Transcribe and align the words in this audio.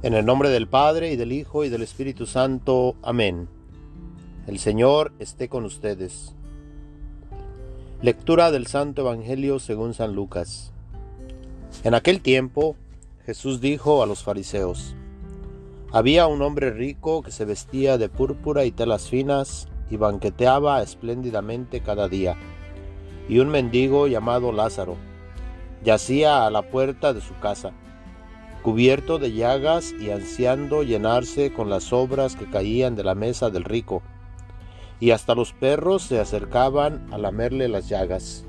En 0.00 0.14
el 0.14 0.24
nombre 0.24 0.48
del 0.48 0.68
Padre 0.68 1.10
y 1.10 1.16
del 1.16 1.32
Hijo 1.32 1.64
y 1.64 1.70
del 1.70 1.82
Espíritu 1.82 2.24
Santo. 2.24 2.94
Amén. 3.02 3.48
El 4.46 4.60
Señor 4.60 5.10
esté 5.18 5.48
con 5.48 5.64
ustedes. 5.64 6.36
Lectura 8.00 8.52
del 8.52 8.68
Santo 8.68 9.02
Evangelio 9.02 9.58
según 9.58 9.94
San 9.94 10.14
Lucas. 10.14 10.72
En 11.82 11.94
aquel 11.94 12.20
tiempo 12.20 12.76
Jesús 13.26 13.60
dijo 13.60 14.00
a 14.00 14.06
los 14.06 14.22
fariseos, 14.22 14.94
Había 15.90 16.28
un 16.28 16.42
hombre 16.42 16.70
rico 16.70 17.22
que 17.22 17.32
se 17.32 17.44
vestía 17.44 17.98
de 17.98 18.08
púrpura 18.08 18.64
y 18.64 18.70
telas 18.70 19.08
finas 19.08 19.66
y 19.90 19.96
banqueteaba 19.96 20.80
espléndidamente 20.80 21.80
cada 21.80 22.08
día, 22.08 22.36
y 23.28 23.40
un 23.40 23.48
mendigo 23.48 24.06
llamado 24.06 24.52
Lázaro 24.52 24.94
yacía 25.82 26.46
a 26.46 26.50
la 26.50 26.70
puerta 26.70 27.12
de 27.12 27.20
su 27.20 27.36
casa 27.40 27.72
cubierto 28.62 29.18
de 29.18 29.32
llagas 29.32 29.94
y 30.00 30.10
ansiando 30.10 30.82
llenarse 30.82 31.52
con 31.52 31.70
las 31.70 31.84
sobras 31.84 32.36
que 32.36 32.50
caían 32.50 32.96
de 32.96 33.04
la 33.04 33.14
mesa 33.14 33.50
del 33.50 33.64
rico, 33.64 34.02
y 35.00 35.10
hasta 35.10 35.34
los 35.34 35.52
perros 35.52 36.02
se 36.02 36.20
acercaban 36.20 37.06
a 37.12 37.18
lamerle 37.18 37.68
las 37.68 37.88
llagas. 37.88 38.44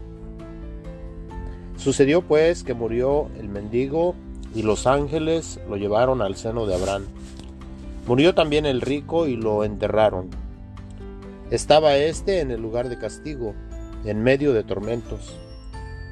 Sucedió 1.77 2.21
pues 2.21 2.63
que 2.63 2.73
murió 2.73 3.29
el 3.39 3.47
mendigo 3.47 4.15
y 4.53 4.63
los 4.63 4.87
ángeles 4.87 5.59
lo 5.69 5.77
llevaron 5.77 6.21
al 6.21 6.35
seno 6.35 6.65
de 6.65 6.75
Abraham. 6.75 7.05
Murió 8.07 8.33
también 8.33 8.65
el 8.65 8.81
rico 8.81 9.27
y 9.27 9.35
lo 9.35 9.63
enterraron. 9.63 10.29
Estaba 11.51 11.95
éste 11.95 12.41
en 12.41 12.51
el 12.51 12.61
lugar 12.61 12.89
de 12.89 12.97
castigo, 12.97 13.53
en 14.03 14.23
medio 14.23 14.53
de 14.53 14.63
tormentos. 14.63 15.39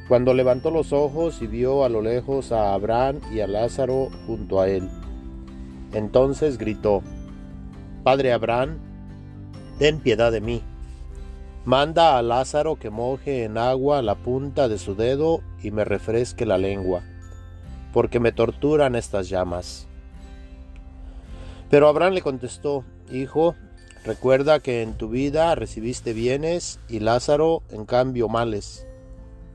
Cuando 0.07 0.33
levantó 0.33 0.71
los 0.71 0.93
ojos 0.93 1.41
y 1.41 1.47
vio 1.47 1.83
a 1.83 1.89
lo 1.89 2.01
lejos 2.01 2.53
a 2.53 2.73
Abraham 2.73 3.19
y 3.31 3.41
a 3.41 3.47
Lázaro 3.47 4.09
junto 4.25 4.61
a 4.61 4.69
él, 4.69 4.89
entonces 5.93 6.57
gritó, 6.57 7.01
Padre 8.03 8.31
Abraham, 8.31 8.77
ten 9.79 9.99
piedad 9.99 10.31
de 10.31 10.39
mí. 10.39 10.63
Manda 11.65 12.17
a 12.17 12.21
Lázaro 12.21 12.77
que 12.77 12.89
moje 12.89 13.43
en 13.43 13.57
agua 13.57 14.01
la 14.01 14.15
punta 14.15 14.69
de 14.69 14.77
su 14.77 14.95
dedo 14.95 15.41
y 15.61 15.71
me 15.71 15.83
refresque 15.83 16.45
la 16.45 16.57
lengua, 16.57 17.01
porque 17.91 18.21
me 18.21 18.31
torturan 18.31 18.95
estas 18.95 19.27
llamas. 19.27 19.87
Pero 21.69 21.89
Abraham 21.89 22.13
le 22.13 22.21
contestó, 22.21 22.85
Hijo, 23.11 23.55
recuerda 24.05 24.61
que 24.61 24.81
en 24.81 24.93
tu 24.93 25.09
vida 25.09 25.53
recibiste 25.55 26.13
bienes 26.13 26.79
y 26.87 26.99
Lázaro 26.99 27.61
en 27.71 27.85
cambio 27.85 28.29
males. 28.29 28.87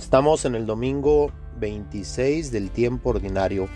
Estamos 0.00 0.46
en 0.46 0.54
el 0.54 0.64
domingo 0.64 1.30
26 1.58 2.50
del 2.50 2.70
tiempo 2.70 3.10
ordinario. 3.10 3.68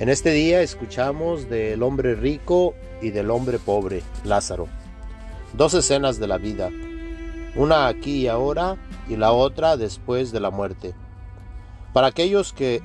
En 0.00 0.08
este 0.08 0.32
día 0.32 0.60
escuchamos 0.60 1.48
del 1.48 1.84
hombre 1.84 2.16
rico 2.16 2.74
y 3.00 3.10
del 3.10 3.30
hombre 3.30 3.60
pobre, 3.60 4.02
Lázaro. 4.24 4.66
Dos 5.52 5.72
escenas 5.74 6.18
de 6.18 6.26
la 6.26 6.38
vida, 6.38 6.68
una 7.54 7.86
aquí 7.86 8.22
y 8.22 8.26
ahora 8.26 8.76
y 9.08 9.14
la 9.14 9.30
otra 9.30 9.76
después 9.76 10.32
de 10.32 10.40
la 10.40 10.50
muerte. 10.50 10.94
Para 11.92 12.08
aquellos 12.08 12.52
que 12.52 12.82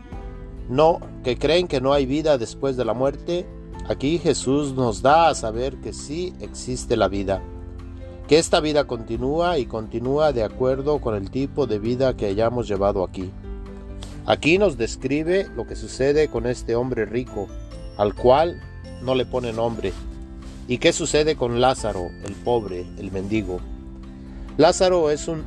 no 0.70 1.00
que 1.24 1.40
creen 1.40 1.68
que 1.68 1.82
no 1.82 1.94
hay 1.94 2.06
vida 2.06 2.38
después 2.38 2.78
de 2.78 2.86
la 2.86 2.94
muerte, 2.94 3.48
aquí 3.90 4.20
Jesús 4.20 4.74
nos 4.74 5.02
da 5.02 5.30
a 5.30 5.36
saber 5.36 5.78
que 5.78 5.94
sí 5.94 6.36
existe 6.40 6.96
la 6.96 7.08
vida 7.08 7.42
que 8.32 8.40
esta 8.40 8.62
vida 8.62 8.86
continúa 8.86 9.58
y 9.58 9.66
continúa 9.66 10.32
de 10.32 10.46
acuerdo 10.46 11.02
con 11.02 11.16
el 11.16 11.30
tipo 11.30 11.68
de 11.68 11.80
vida 11.80 12.16
que 12.16 12.28
hayamos 12.28 12.66
llevado 12.66 13.04
aquí. 13.04 13.30
Aquí 14.26 14.58
nos 14.58 14.78
describe 14.78 15.50
lo 15.54 15.68
que 15.68 15.76
sucede 15.76 16.30
con 16.30 16.48
este 16.48 16.78
hombre 16.78 17.06
rico, 17.06 17.50
al 17.98 18.16
cual 18.16 18.62
no 19.02 19.16
le 19.16 19.26
pone 19.26 19.52
nombre, 19.52 19.92
y 20.70 20.78
qué 20.78 20.94
sucede 20.94 21.36
con 21.36 21.60
Lázaro, 21.60 22.08
el 22.24 22.32
pobre, 22.36 22.86
el 23.00 23.12
mendigo. 23.12 23.60
Lázaro 24.56 25.12
es 25.12 25.28
un 25.28 25.44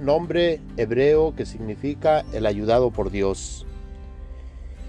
nombre 0.00 0.60
hebreo 0.76 1.32
que 1.36 1.46
significa 1.46 2.24
el 2.32 2.46
ayudado 2.46 2.90
por 2.90 3.12
Dios. 3.12 3.66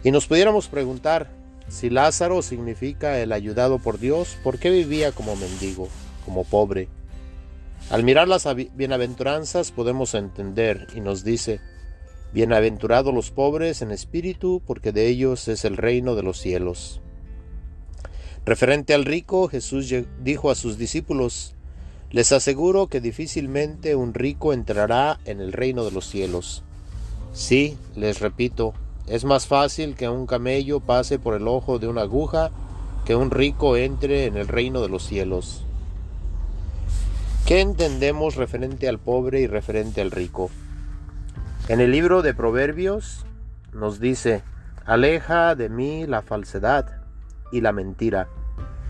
Y 0.04 0.10
nos 0.10 0.26
pudiéramos 0.26 0.70
preguntar, 0.70 1.30
si 1.68 1.92
Lázaro 1.92 2.42
significa 2.42 3.20
el 3.20 3.32
ayudado 3.32 3.78
por 3.78 4.00
Dios, 4.00 4.38
¿por 4.44 4.58
qué 4.58 4.72
vivía 4.72 5.12
como 5.12 5.36
mendigo, 5.36 5.88
como 6.26 6.44
pobre? 6.44 6.88
Al 7.90 8.04
mirar 8.04 8.28
las 8.28 8.46
bienaventuranzas 8.76 9.72
podemos 9.72 10.14
entender 10.14 10.88
y 10.94 11.00
nos 11.00 11.24
dice, 11.24 11.62
Bienaventurados 12.34 13.14
los 13.14 13.32
pobres 13.32 13.82
en 13.82 13.92
espíritu, 13.92 14.62
porque 14.68 14.92
de 14.92 15.08
ellos 15.08 15.48
es 15.48 15.64
el 15.64 15.78
reino 15.78 16.16
de 16.16 16.24
los 16.24 16.38
cielos. 16.38 17.00
Referente 18.46 18.94
al 18.94 19.06
rico, 19.06 19.48
Jesús 19.48 19.94
dijo 20.22 20.52
a 20.52 20.56
sus 20.56 20.78
discípulos, 20.78 21.56
Les 22.12 22.34
aseguro 22.34 22.88
que 22.88 23.00
difícilmente 23.00 23.96
un 23.96 24.14
rico 24.14 24.52
entrará 24.52 25.22
en 25.24 25.40
el 25.40 25.54
reino 25.54 25.86
de 25.86 25.92
los 25.92 26.08
cielos. 26.10 26.64
Sí, 27.32 27.78
les 27.96 28.20
repito, 28.20 28.74
es 29.08 29.24
más 29.24 29.48
fácil 29.48 29.96
que 29.96 30.10
un 30.10 30.28
camello 30.28 30.82
pase 30.82 31.20
por 31.20 31.36
el 31.36 31.48
ojo 31.48 31.80
de 31.80 31.88
una 31.88 32.02
aguja 32.02 32.52
que 33.06 33.16
un 33.16 33.32
rico 33.32 33.78
entre 33.78 34.26
en 34.26 34.36
el 34.36 34.50
reino 34.50 34.82
de 34.82 34.90
los 34.90 35.04
cielos. 35.08 35.67
¿Qué 37.48 37.62
entendemos 37.62 38.36
referente 38.36 38.90
al 38.90 39.00
pobre 39.00 39.40
y 39.40 39.48
referente 39.48 40.02
al 40.02 40.12
rico? 40.12 40.50
En 41.70 41.80
el 41.80 41.92
libro 41.92 42.22
de 42.22 42.34
Proverbios 42.34 43.26
nos 43.72 44.02
dice, 44.02 44.44
aleja 44.86 45.56
de 45.56 45.70
mí 45.70 46.06
la 46.06 46.22
falsedad 46.22 47.04
y 47.54 47.62
la 47.62 47.72
mentira, 47.72 48.28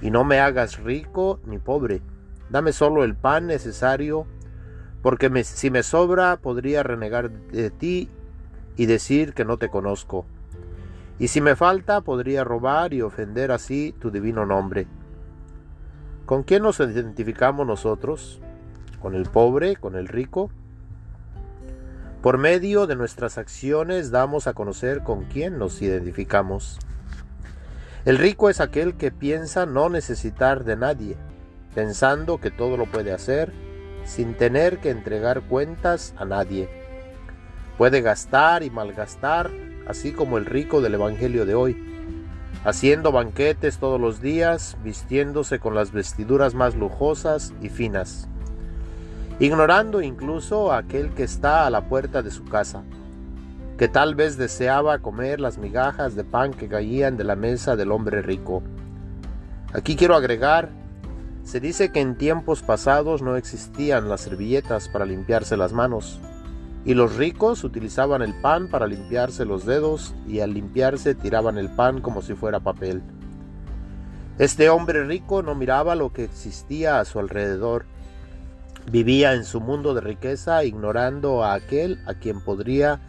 y 0.01 0.09
no 0.09 0.23
me 0.23 0.39
hagas 0.39 0.79
rico 0.79 1.39
ni 1.45 1.59
pobre, 1.59 2.01
dame 2.49 2.73
solo 2.73 3.03
el 3.03 3.13
pan 3.13 3.45
necesario, 3.45 4.25
porque 5.03 5.43
si 5.43 5.69
me 5.69 5.83
sobra 5.83 6.37
podría 6.37 6.81
renegar 6.81 7.29
de 7.29 7.69
ti 7.69 8.09
y 8.75 8.87
decir 8.87 9.35
que 9.35 9.45
no 9.45 9.57
te 9.57 9.69
conozco. 9.69 10.25
Y 11.19 11.27
si 11.27 11.41
me 11.41 11.55
falta 11.55 12.01
podría 12.01 12.43
robar 12.43 12.91
y 12.95 13.03
ofender 13.03 13.51
así 13.51 13.93
tu 13.99 14.09
divino 14.09 14.47
nombre. 14.47 14.87
¿Con 16.25 16.41
quién 16.41 16.63
nos 16.63 16.79
identificamos 16.79 17.67
nosotros? 17.67 18.41
¿Con 19.01 19.15
el 19.15 19.23
pobre? 19.23 19.75
¿Con 19.75 19.95
el 19.95 20.07
rico? 20.07 20.49
Por 22.21 22.37
medio 22.37 22.87
de 22.87 22.95
nuestras 22.95 23.37
acciones 23.37 24.11
damos 24.11 24.47
a 24.47 24.53
conocer 24.53 25.03
con 25.03 25.25
quién 25.25 25.57
nos 25.57 25.81
identificamos. 25.81 26.79
El 28.05 28.17
rico 28.17 28.49
es 28.49 28.59
aquel 28.59 28.95
que 28.95 29.11
piensa 29.11 29.65
no 29.65 29.89
necesitar 29.89 30.63
de 30.63 30.75
nadie, 30.75 31.17
pensando 31.75 32.39
que 32.39 32.51
todo 32.51 32.77
lo 32.77 32.85
puede 32.85 33.13
hacer 33.13 33.53
sin 34.05 34.35
tener 34.35 34.79
que 34.79 34.89
entregar 34.89 35.41
cuentas 35.41 36.13
a 36.17 36.25
nadie. 36.25 36.69
Puede 37.77 38.01
gastar 38.01 38.63
y 38.63 38.69
malgastar, 38.69 39.51
así 39.87 40.11
como 40.11 40.37
el 40.37 40.45
rico 40.45 40.81
del 40.81 40.95
Evangelio 40.95 41.45
de 41.45 41.55
hoy 41.55 41.87
haciendo 42.63 43.11
banquetes 43.13 43.77
todos 43.77 43.99
los 43.99 44.21
días, 44.21 44.77
vistiéndose 44.83 45.59
con 45.59 45.75
las 45.75 45.91
vestiduras 45.91 46.53
más 46.53 46.75
lujosas 46.75 47.53
y 47.61 47.69
finas, 47.69 48.27
ignorando 49.39 50.01
incluso 50.01 50.71
a 50.71 50.79
aquel 50.79 51.11
que 51.11 51.23
está 51.23 51.67
a 51.67 51.69
la 51.69 51.87
puerta 51.87 52.21
de 52.21 52.31
su 52.31 52.43
casa. 52.45 52.83
que 53.77 53.87
tal 53.87 54.15
vez 54.15 54.37
deseaba 54.37 54.97
comer 54.99 55.39
las 55.39 55.59
migajas 55.59 56.15
de 56.15 56.23
pan 56.23 56.51
que 56.51 56.67
caían 56.67 57.15
de 57.15 57.23
la 57.23 57.35
mesa 57.35 57.75
del 57.75 57.91
hombre 57.91 58.23
rico. 58.23 58.63
Aquí 59.71 59.95
quiero 59.95 60.15
agregar, 60.15 60.69
se 61.43 61.59
dice 61.59 61.91
que 61.91 62.01
en 62.01 62.17
tiempos 62.17 62.63
pasados 62.63 63.21
no 63.21 63.35
existían 63.35 64.09
las 64.09 64.21
servilletas 64.21 64.89
para 64.89 65.05
limpiarse 65.05 65.57
las 65.57 65.73
manos, 65.73 66.19
y 66.85 66.95
los 66.95 67.17
ricos 67.17 67.63
utilizaban 67.63 68.23
el 68.23 68.33
pan 68.41 68.67
para 68.67 68.87
limpiarse 68.87 69.45
los 69.45 69.65
dedos 69.65 70.15
y 70.27 70.39
al 70.39 70.53
limpiarse 70.53 71.13
tiraban 71.13 71.59
el 71.59 71.69
pan 71.69 72.01
como 72.01 72.23
si 72.23 72.33
fuera 72.33 72.59
papel. 72.59 73.03
Este 74.39 74.69
hombre 74.69 75.03
rico 75.03 75.43
no 75.43 75.53
miraba 75.53 75.95
lo 75.95 76.11
que 76.13 76.23
existía 76.23 76.99
a 76.99 77.05
su 77.05 77.19
alrededor. 77.19 77.85
Vivía 78.89 79.33
en 79.33 79.43
su 79.43 79.59
mundo 79.59 79.93
de 79.93 80.01
riqueza 80.01 80.63
ignorando 80.63 81.43
a 81.43 81.53
aquel 81.53 81.99
a 82.07 82.13
quien 82.13 82.39
podría 82.39 83.01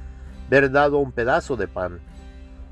haber 0.48 0.72
dado 0.72 0.98
un 0.98 1.12
pedazo 1.12 1.56
de 1.56 1.69
pan, 1.69 2.00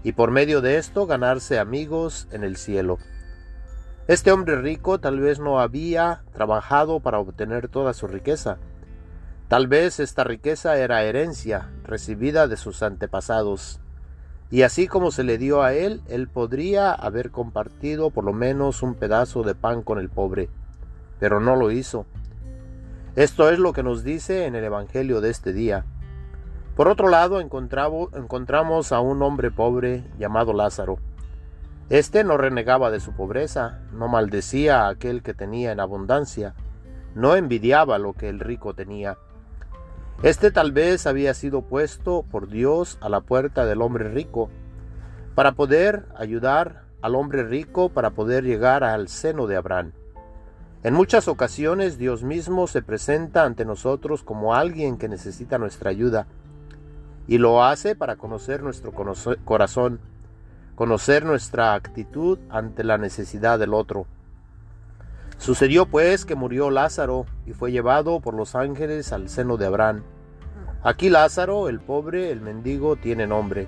y 0.03 0.12
por 0.12 0.31
medio 0.31 0.61
de 0.61 0.79
esto 0.79 1.06
ganarse 1.06 1.58
amigos 1.58 2.26
en 2.32 2.43
el 2.43 2.56
cielo. 2.56 2.99
Este 4.08 4.32
hombre 4.32 4.61
rico 4.61 4.99
tal 4.99 5.20
vez 5.20 5.38
no 5.38 5.61
había 5.61 6.23
trabajado 6.32 7.00
para 7.00 7.19
obtener 7.19 7.69
toda 7.69 7.94
su 7.94 8.06
riqueza. 8.08 8.58
Tal 9.49 9.69
vez 9.69 10.00
esta 10.00 10.25
riqueza 10.25 10.76
era 10.76 11.05
herencia 11.05 11.70
recibida 11.85 12.49
de 12.49 12.56
sus 12.56 12.82
antepasados 12.82 13.81
y 14.50 14.62
así 14.62 14.87
como 14.87 15.11
se 15.11 15.25
le 15.25 15.38
dio 15.38 15.62
a 15.62 15.75
él, 15.75 16.02
él 16.09 16.29
podría 16.29 16.93
haber 16.93 17.31
compartido 17.31 18.11
por 18.11 18.25
lo 18.25 18.32
menos 18.32 18.82
un 18.82 18.94
pedazo 18.94 19.43
de 19.43 19.55
pan 19.55 19.82
con 19.82 19.99
el 19.99 20.09
pobre, 20.09 20.49
pero 21.19 21.41
no 21.41 21.56
lo 21.56 21.70
hizo. 21.73 22.06
Esto 23.17 23.49
es 23.49 23.59
lo 23.59 23.73
que 23.73 23.83
nos 23.83 24.05
dice 24.05 24.45
en 24.45 24.55
el 24.57 24.65
Evangelio 24.65 25.23
de 25.23 25.31
este 25.31 25.55
día. 25.55 25.87
Por 26.77 26.87
otro 26.87 27.09
lado, 27.09 27.41
encontramos 27.41 28.93
a 28.93 29.01
un 29.01 29.23
hombre 29.23 29.51
pobre 29.51 30.05
llamado 30.19 30.53
Lázaro. 30.53 30.99
Este 31.89 32.25
no 32.25 32.37
renegaba 32.37 32.91
de 32.91 33.01
su 33.01 33.13
pobreza, 33.13 33.81
no 33.91 34.09
maldecía 34.09 34.83
a 34.83 34.91
aquel 34.91 35.23
que 35.23 35.33
tenía 35.33 35.73
en 35.73 35.81
abundancia, 35.81 36.55
no 37.15 37.37
envidiaba 37.37 37.97
lo 37.97 38.13
que 38.13 38.29
el 38.29 38.39
rico 38.39 38.75
tenía. 38.75 39.17
Este 40.23 40.51
tal 40.51 40.73
vez 40.73 41.07
había 41.07 41.33
sido 41.33 41.62
puesto 41.62 42.23
por 42.31 42.49
Dios 42.49 42.99
a 43.01 43.09
la 43.09 43.23
puerta 43.23 43.65
del 43.65 43.81
hombre 43.81 44.11
rico, 44.11 44.51
para 45.35 45.53
poder 45.53 46.05
ayudar 46.19 46.83
al 47.01 47.15
hombre 47.15 47.45
rico 47.45 47.89
para 47.89 48.11
poder 48.11 48.45
llegar 48.45 48.85
al 48.85 49.09
seno 49.09 49.47
de 49.47 49.57
Abraham. 49.57 49.93
En 50.87 50.94
muchas 50.94 51.27
ocasiones 51.27 51.99
Dios 51.99 52.23
mismo 52.23 52.69
se 52.69 52.81
presenta 52.81 53.43
ante 53.43 53.65
nosotros 53.65 54.23
como 54.23 54.55
alguien 54.55 54.99
que 54.99 55.09
necesita 55.09 55.59
nuestra 55.59 55.91
ayuda, 55.91 56.29
y 57.27 57.38
lo 57.38 57.65
hace 57.65 57.97
para 57.97 58.15
conocer 58.15 58.62
nuestro 58.62 58.93
corazón, 58.93 59.99
conocer 60.77 61.25
nuestra 61.25 61.75
actitud 61.75 62.38
ante 62.50 62.85
la 62.85 62.99
necesidad 62.99 63.59
del 63.59 63.75
otro. 63.75 64.06
Sucedió 65.38 65.87
pues 65.87 66.25
que 66.25 66.37
murió 66.37 66.71
Lázaro 66.71 67.27
y 67.47 67.53
fue 67.53 67.73
llevado 67.73 68.21
por 68.21 68.35
los 68.35 68.55
ángeles 68.55 69.12
al 69.12 69.29
seno 69.29 69.56
de 69.56 69.67
Abraham. 69.67 70.05
Aquí 70.85 71.09
Lázaro, 71.09 71.69
el 71.69 71.81
pobre, 71.81 72.31
el 72.31 72.41
mendigo, 72.41 72.94
tiene 72.94 73.27
nombre. 73.27 73.67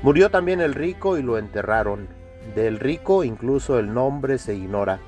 Murió 0.00 0.30
también 0.30 0.62
el 0.62 0.72
rico 0.72 1.18
y 1.18 1.22
lo 1.22 1.36
enterraron. 1.36 2.08
Del 2.54 2.80
rico 2.80 3.22
incluso 3.22 3.78
el 3.78 3.92
nombre 3.92 4.38
se 4.38 4.54
ignora. 4.54 4.98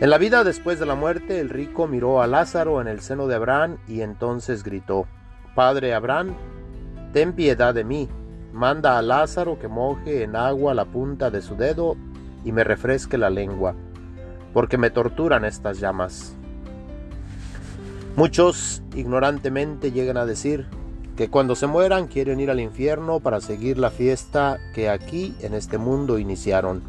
En 0.00 0.10
la 0.10 0.18
vida 0.18 0.44
después 0.44 0.80
de 0.80 0.86
la 0.86 0.96
muerte, 0.96 1.38
el 1.40 1.48
rico 1.48 1.86
miró 1.86 2.20
a 2.20 2.26
Lázaro 2.26 2.80
en 2.80 2.88
el 2.88 3.00
seno 3.00 3.26
de 3.26 3.36
Abraham 3.36 3.78
y 3.86 4.00
entonces 4.00 4.64
gritó, 4.64 5.06
Padre 5.54 5.94
Abraham, 5.94 6.34
ten 7.12 7.32
piedad 7.32 7.72
de 7.72 7.84
mí, 7.84 8.08
manda 8.52 8.98
a 8.98 9.02
Lázaro 9.02 9.58
que 9.58 9.68
moje 9.68 10.24
en 10.24 10.34
agua 10.34 10.74
la 10.74 10.84
punta 10.84 11.30
de 11.30 11.42
su 11.42 11.54
dedo 11.54 11.96
y 12.44 12.52
me 12.52 12.64
refresque 12.64 13.16
la 13.16 13.30
lengua 13.30 13.74
porque 14.54 14.78
me 14.78 14.88
torturan 14.88 15.44
estas 15.44 15.80
llamas. 15.80 16.34
Muchos 18.16 18.82
ignorantemente 18.94 19.90
llegan 19.90 20.16
a 20.16 20.24
decir 20.24 20.66
que 21.16 21.28
cuando 21.28 21.56
se 21.56 21.66
mueran 21.66 22.06
quieren 22.06 22.40
ir 22.40 22.50
al 22.50 22.60
infierno 22.60 23.20
para 23.20 23.40
seguir 23.40 23.76
la 23.76 23.90
fiesta 23.90 24.58
que 24.74 24.88
aquí 24.88 25.34
en 25.40 25.54
este 25.54 25.78
mundo 25.78 26.18
iniciaron. 26.18 26.82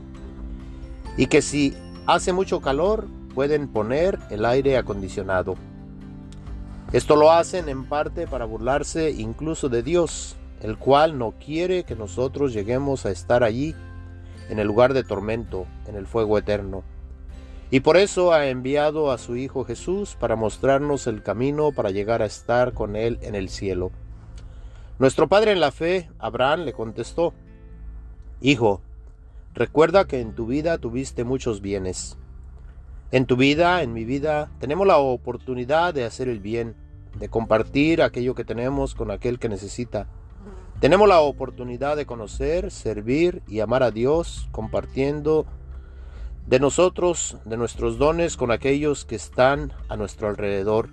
Y 1.17 1.27
que 1.27 1.41
si 1.41 1.75
hace 2.07 2.33
mucho 2.33 2.61
calor 2.61 3.07
pueden 3.33 3.67
poner 3.67 4.19
el 4.29 4.45
aire 4.45 4.77
acondicionado. 4.77 5.55
Esto 6.91 7.15
lo 7.15 7.31
hacen 7.31 7.67
en 7.67 7.85
parte 7.85 8.27
para 8.27 8.45
burlarse 8.45 9.11
incluso 9.11 9.69
de 9.69 9.83
Dios, 9.83 10.35
el 10.61 10.77
cual 10.77 11.17
no 11.17 11.33
quiere 11.33 11.83
que 11.83 11.95
nosotros 11.95 12.53
lleguemos 12.53 13.05
a 13.05 13.11
estar 13.11 13.43
allí, 13.43 13.75
en 14.49 14.59
el 14.59 14.67
lugar 14.67 14.93
de 14.93 15.03
tormento, 15.03 15.65
en 15.87 15.95
el 15.95 16.05
fuego 16.05 16.37
eterno. 16.37 16.83
Y 17.71 17.79
por 17.79 17.97
eso 17.97 18.31
ha 18.31 18.47
enviado 18.47 19.11
a 19.11 19.17
su 19.17 19.35
Hijo 19.35 19.65
Jesús 19.65 20.15
para 20.19 20.35
mostrarnos 20.35 21.07
el 21.07 21.23
camino 21.23 21.71
para 21.71 21.89
llegar 21.89 22.21
a 22.21 22.27
estar 22.27 22.73
con 22.73 22.95
Él 22.95 23.17
en 23.21 23.33
el 23.33 23.49
cielo. 23.49 23.91
Nuestro 24.99 25.27
Padre 25.27 25.51
en 25.51 25.59
la 25.59 25.71
fe, 25.71 26.09
Abraham, 26.19 26.61
le 26.61 26.73
contestó, 26.73 27.33
Hijo, 28.39 28.81
recuerda 29.55 30.05
que 30.05 30.19
en 30.19 30.35
tu 30.35 30.45
vida 30.45 30.77
tuviste 30.77 31.23
muchos 31.23 31.61
bienes. 31.61 32.17
En 33.11 33.25
tu 33.25 33.37
vida, 33.37 33.81
en 33.81 33.93
mi 33.93 34.03
vida, 34.03 34.51
tenemos 34.59 34.85
la 34.85 34.97
oportunidad 34.97 35.93
de 35.93 36.03
hacer 36.03 36.27
el 36.27 36.39
bien, 36.39 36.75
de 37.17 37.29
compartir 37.29 38.01
aquello 38.01 38.35
que 38.35 38.43
tenemos 38.43 38.93
con 38.93 39.09
aquel 39.09 39.39
que 39.39 39.49
necesita. 39.49 40.07
Tenemos 40.81 41.07
la 41.07 41.21
oportunidad 41.21 41.95
de 41.95 42.05
conocer, 42.05 42.69
servir 42.69 43.41
y 43.47 43.61
amar 43.61 43.81
a 43.81 43.91
Dios 43.91 44.49
compartiendo 44.51 45.45
de 46.45 46.59
nosotros, 46.59 47.37
de 47.45 47.57
nuestros 47.57 47.97
dones 47.97 48.35
con 48.35 48.51
aquellos 48.51 49.05
que 49.05 49.15
están 49.15 49.71
a 49.87 49.95
nuestro 49.95 50.27
alrededor, 50.27 50.89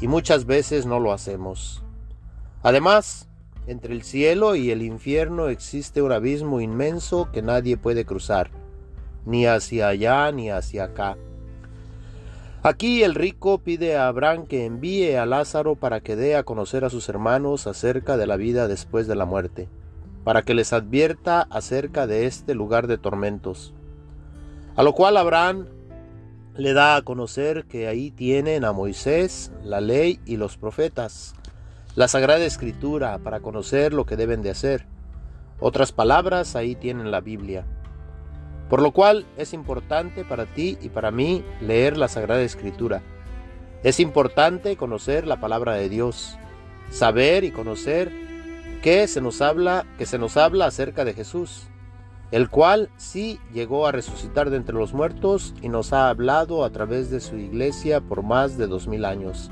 y 0.00 0.08
muchas 0.08 0.46
veces 0.46 0.86
no 0.86 0.98
lo 0.98 1.12
hacemos. 1.12 1.84
Además, 2.62 3.28
entre 3.66 3.94
el 3.94 4.02
cielo 4.02 4.54
y 4.54 4.70
el 4.70 4.82
infierno 4.82 5.48
existe 5.48 6.02
un 6.02 6.12
abismo 6.12 6.60
inmenso 6.60 7.30
que 7.32 7.42
nadie 7.42 7.76
puede 7.76 8.04
cruzar, 8.04 8.50
ni 9.24 9.46
hacia 9.46 9.88
allá 9.88 10.30
ni 10.32 10.50
hacia 10.50 10.84
acá. 10.84 11.16
Aquí 12.64 13.02
el 13.02 13.14
rico 13.14 13.58
pide 13.58 13.96
a 13.96 14.06
Abraham 14.06 14.46
que 14.46 14.64
envíe 14.64 15.16
a 15.16 15.26
Lázaro 15.26 15.74
para 15.74 16.00
que 16.00 16.14
dé 16.14 16.36
a 16.36 16.44
conocer 16.44 16.84
a 16.84 16.90
sus 16.90 17.08
hermanos 17.08 17.66
acerca 17.66 18.16
de 18.16 18.26
la 18.26 18.36
vida 18.36 18.68
después 18.68 19.08
de 19.08 19.16
la 19.16 19.26
muerte, 19.26 19.68
para 20.22 20.42
que 20.42 20.54
les 20.54 20.72
advierta 20.72 21.42
acerca 21.50 22.06
de 22.06 22.26
este 22.26 22.54
lugar 22.54 22.86
de 22.86 22.98
tormentos. 22.98 23.74
A 24.76 24.82
lo 24.84 24.92
cual 24.92 25.16
Abraham 25.16 25.66
le 26.54 26.72
da 26.72 26.96
a 26.96 27.02
conocer 27.02 27.64
que 27.64 27.88
ahí 27.88 28.10
tienen 28.10 28.64
a 28.64 28.72
Moisés, 28.72 29.50
la 29.64 29.80
ley 29.80 30.20
y 30.24 30.36
los 30.36 30.56
profetas, 30.56 31.34
la 31.94 32.08
Sagrada 32.08 32.44
Escritura 32.44 33.18
para 33.18 33.40
conocer 33.40 33.92
lo 33.92 34.06
que 34.06 34.16
deben 34.16 34.42
de 34.42 34.50
hacer. 34.50 34.86
Otras 35.60 35.92
palabras, 35.92 36.56
ahí 36.56 36.74
tienen 36.74 37.10
la 37.10 37.20
Biblia. 37.20 37.66
Por 38.68 38.80
lo 38.80 38.92
cual 38.92 39.26
es 39.36 39.52
importante 39.52 40.24
para 40.24 40.46
ti 40.46 40.78
y 40.80 40.88
para 40.88 41.10
mí 41.10 41.44
leer 41.60 41.96
la 41.96 42.08
Sagrada 42.08 42.42
Escritura. 42.42 43.02
Es 43.82 44.00
importante 44.00 44.76
conocer 44.76 45.26
la 45.26 45.40
palabra 45.40 45.74
de 45.74 45.88
Dios, 45.88 46.38
saber 46.90 47.44
y 47.44 47.50
conocer 47.50 48.10
que 48.82 49.06
se 49.08 49.20
nos 49.20 49.42
habla, 49.42 49.86
que 49.98 50.06
se 50.06 50.18
nos 50.18 50.36
habla 50.36 50.66
acerca 50.66 51.04
de 51.04 51.14
Jesús 51.14 51.66
el 52.32 52.48
cual 52.48 52.88
sí 52.96 53.38
llegó 53.52 53.86
a 53.86 53.92
resucitar 53.92 54.48
de 54.48 54.56
entre 54.56 54.74
los 54.74 54.94
muertos 54.94 55.54
y 55.60 55.68
nos 55.68 55.92
ha 55.92 56.08
hablado 56.08 56.64
a 56.64 56.70
través 56.70 57.10
de 57.10 57.20
su 57.20 57.36
iglesia 57.36 58.00
por 58.00 58.22
más 58.22 58.56
de 58.56 58.66
dos 58.66 58.88
mil 58.88 59.04
años. 59.04 59.50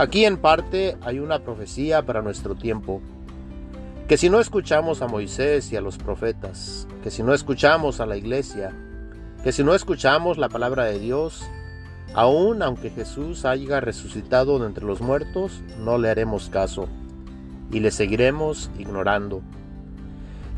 Aquí 0.00 0.24
en 0.24 0.38
parte 0.38 0.96
hay 1.02 1.18
una 1.18 1.40
profecía 1.40 2.06
para 2.06 2.22
nuestro 2.22 2.54
tiempo, 2.54 3.02
que 4.08 4.16
si 4.16 4.30
no 4.30 4.40
escuchamos 4.40 5.02
a 5.02 5.08
Moisés 5.08 5.70
y 5.72 5.76
a 5.76 5.82
los 5.82 5.98
profetas, 5.98 6.88
que 7.02 7.10
si 7.10 7.22
no 7.22 7.34
escuchamos 7.34 8.00
a 8.00 8.06
la 8.06 8.16
iglesia, 8.16 8.74
que 9.44 9.52
si 9.52 9.62
no 9.62 9.74
escuchamos 9.74 10.38
la 10.38 10.48
palabra 10.48 10.84
de 10.84 10.98
Dios, 10.98 11.46
aun 12.14 12.62
aunque 12.62 12.88
Jesús 12.88 13.44
haya 13.44 13.78
resucitado 13.80 14.58
de 14.58 14.68
entre 14.68 14.86
los 14.86 15.02
muertos, 15.02 15.60
no 15.78 15.98
le 15.98 16.08
haremos 16.08 16.48
caso 16.48 16.88
y 17.70 17.80
le 17.80 17.90
seguiremos 17.90 18.70
ignorando. 18.78 19.42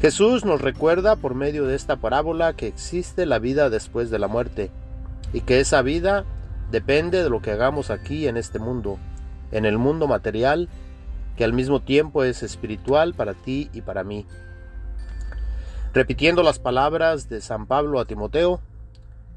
Jesús 0.01 0.45
nos 0.45 0.61
recuerda 0.61 1.17
por 1.17 1.35
medio 1.35 1.67
de 1.67 1.75
esta 1.75 1.97
parábola 1.97 2.53
que 2.53 2.69
existe 2.69 3.27
la 3.27 3.41
vida 3.41 3.71
después 3.71 4.09
de 4.09 4.21
la 4.21 4.29
muerte 4.29 4.71
y 5.33 5.41
que 5.41 5.59
esa 5.59 5.83
vida 5.83 6.27
depende 6.71 7.25
de 7.25 7.29
lo 7.29 7.43
que 7.43 7.51
hagamos 7.51 7.91
aquí 7.91 8.29
en 8.29 8.37
este 8.37 8.61
mundo, 8.61 9.01
en 9.53 9.65
el 9.65 9.79
mundo 9.79 10.09
material, 10.09 10.69
que 11.37 11.45
al 11.45 11.53
mismo 11.53 11.81
tiempo 11.81 12.25
es 12.25 12.43
espiritual 12.43 13.15
para 13.15 13.35
ti 13.35 13.71
y 13.73 13.83
para 13.83 14.03
mí. 14.03 14.27
Repitiendo 15.95 16.43
las 16.43 16.59
palabras 16.59 17.29
de 17.29 17.41
San 17.41 17.67
Pablo 17.67 18.01
a 18.01 18.07
Timoteo, 18.07 18.61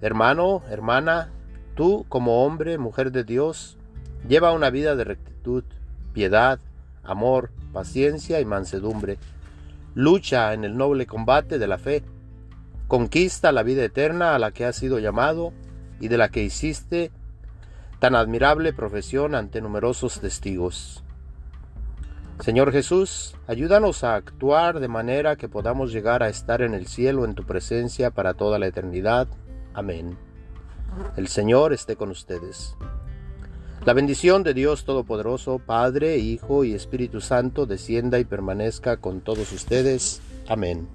hermano, 0.01 0.63
hermana, 0.69 1.29
tú 1.75 2.05
como 2.09 2.45
hombre, 2.45 2.77
mujer 2.77 3.11
de 3.11 3.23
Dios, 3.23 3.77
lleva 4.27 4.53
una 4.53 4.69
vida 4.69 4.95
de 4.95 5.03
rectitud, 5.03 5.63
piedad, 6.13 6.59
amor, 7.03 7.51
paciencia 7.73 8.39
y 8.39 8.45
mansedumbre. 8.45 9.17
Lucha 9.93 10.53
en 10.53 10.63
el 10.63 10.77
noble 10.77 11.05
combate 11.05 11.59
de 11.59 11.67
la 11.67 11.77
fe. 11.77 12.03
Conquista 12.87 13.51
la 13.51 13.63
vida 13.63 13.83
eterna 13.83 14.35
a 14.35 14.39
la 14.39 14.51
que 14.51 14.65
has 14.65 14.75
sido 14.75 14.99
llamado 14.99 15.51
y 15.99 16.07
de 16.07 16.17
la 16.17 16.29
que 16.29 16.43
hiciste 16.43 17.11
tan 18.05 18.13
admirable 18.13 18.71
profesión 18.71 19.33
ante 19.33 19.61
numerosos 19.61 20.19
testigos. 20.19 21.03
Señor 22.39 22.71
Jesús, 22.71 23.35
ayúdanos 23.47 24.03
a 24.03 24.13
actuar 24.13 24.79
de 24.79 24.87
manera 24.87 25.37
que 25.37 25.49
podamos 25.49 25.91
llegar 25.91 26.21
a 26.21 26.29
estar 26.29 26.61
en 26.61 26.75
el 26.75 26.85
cielo 26.85 27.25
en 27.25 27.33
tu 27.33 27.45
presencia 27.45 28.11
para 28.11 28.35
toda 28.35 28.59
la 28.59 28.67
eternidad. 28.67 29.27
Amén. 29.73 30.19
El 31.17 31.27
Señor 31.27 31.73
esté 31.73 31.95
con 31.95 32.11
ustedes. 32.11 32.75
La 33.85 33.93
bendición 33.93 34.43
de 34.43 34.53
Dios 34.53 34.85
Todopoderoso, 34.85 35.57
Padre, 35.57 36.19
Hijo 36.19 36.63
y 36.63 36.75
Espíritu 36.75 37.21
Santo, 37.21 37.65
descienda 37.65 38.19
y 38.19 38.23
permanezca 38.23 38.97
con 38.97 39.21
todos 39.21 39.51
ustedes. 39.51 40.21
Amén. 40.47 40.87